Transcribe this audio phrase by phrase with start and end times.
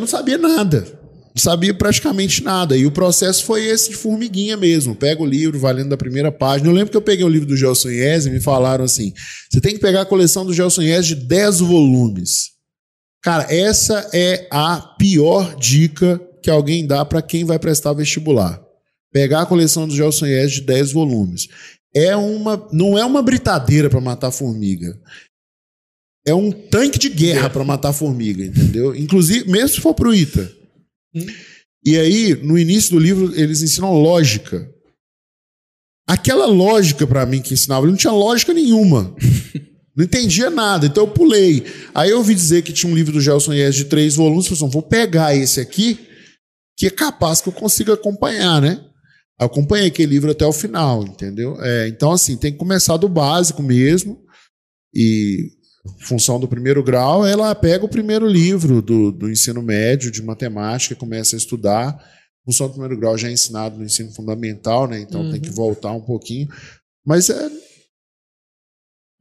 [0.00, 0.86] não sabia nada.
[1.34, 2.76] Não sabia praticamente nada.
[2.76, 4.94] E o processo foi esse de formiguinha mesmo.
[4.94, 6.68] Pega o livro, valendo da primeira página.
[6.68, 9.12] Eu lembro que eu peguei o livro do Gelson Yes e me falaram assim:
[9.50, 12.50] você tem que pegar a coleção do Gelson Yes de 10 volumes.
[13.22, 18.60] Cara, essa é a pior dica que alguém dá para quem vai prestar vestibular.
[19.12, 21.48] Pegar a coleção do Gelson Yes de 10 volumes.
[21.94, 24.96] É uma, não é uma britadeira para matar formiga
[26.26, 28.94] é um tanque de guerra para matar formiga, entendeu?
[28.94, 30.50] Inclusive, mesmo se for pro ITA.
[31.14, 31.26] Hum.
[31.84, 34.68] E aí, no início do livro, eles ensinam lógica.
[36.06, 39.14] Aquela lógica para mim que ensinava, não tinha lógica nenhuma.
[39.96, 41.66] Não entendia nada, então eu pulei.
[41.92, 44.50] Aí eu ouvi dizer que tinha um livro do Gelson Yes de três volumes, eu
[44.50, 45.98] falei assim, vou pegar esse aqui,
[46.76, 48.80] que é capaz que eu consiga acompanhar, né?
[49.40, 51.56] Eu acompanhei aquele livro até o final, entendeu?
[51.60, 54.22] É, então, assim, tem que começar do básico mesmo.
[54.94, 55.50] E
[56.00, 60.94] função do primeiro grau, ela pega o primeiro livro do, do ensino médio de matemática,
[60.94, 61.98] começa a estudar.
[62.44, 65.00] Função do primeiro grau já é ensinado no ensino fundamental, né?
[65.00, 65.32] Então uhum.
[65.32, 66.48] tem que voltar um pouquinho.
[67.04, 67.50] Mas é.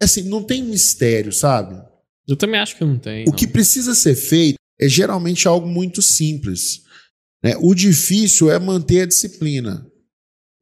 [0.01, 1.81] Assim, não tem mistério, sabe?
[2.27, 3.23] Eu também acho que não tem.
[3.23, 3.33] O não.
[3.33, 6.81] que precisa ser feito é geralmente algo muito simples.
[7.43, 7.55] Né?
[7.59, 9.85] O difícil é manter a disciplina.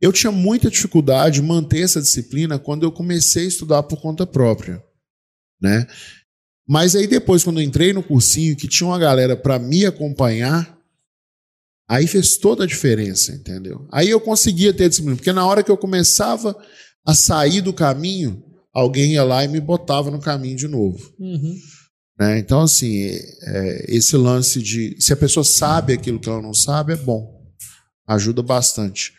[0.01, 4.25] Eu tinha muita dificuldade de manter essa disciplina quando eu comecei a estudar por conta
[4.25, 4.81] própria
[5.61, 5.87] né?
[6.67, 10.77] Mas aí depois, quando eu entrei no cursinho, que tinha uma galera para me acompanhar,
[11.87, 13.87] aí fez toda a diferença, entendeu?
[13.91, 16.55] Aí eu conseguia ter disciplina, porque na hora que eu começava
[17.05, 21.13] a sair do caminho, alguém ia lá e me botava no caminho de novo.
[21.19, 21.55] Uhum.
[22.19, 22.39] Né?
[22.39, 23.09] Então, assim,
[23.43, 24.95] é, esse lance de.
[24.99, 27.35] Se a pessoa sabe aquilo que ela não sabe, é bom.
[28.07, 29.13] Ajuda bastante.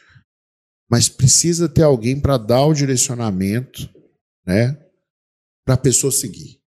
[0.91, 3.89] Mas precisa ter alguém para dar o direcionamento,
[4.47, 4.79] né?
[5.67, 6.61] Para a pessoa seguir.